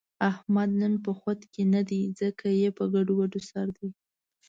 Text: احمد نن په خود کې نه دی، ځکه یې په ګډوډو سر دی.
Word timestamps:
احمد 0.29 0.69
نن 0.81 0.93
په 1.05 1.11
خود 1.19 1.39
کې 1.53 1.63
نه 1.73 1.81
دی، 1.89 2.01
ځکه 2.19 2.47
یې 2.59 2.69
په 2.77 2.83
ګډوډو 2.93 3.39
سر 3.49 3.67
دی. 3.77 3.89